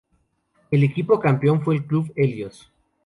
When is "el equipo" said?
0.71-1.19